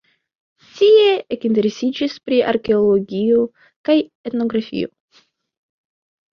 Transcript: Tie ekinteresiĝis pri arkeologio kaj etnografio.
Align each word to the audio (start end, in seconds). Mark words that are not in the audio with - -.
Tie 0.77 1.03
ekinteresiĝis 1.37 2.17
pri 2.31 2.41
arkeologio 2.53 3.47
kaj 3.91 3.99
etnografio. 4.33 4.93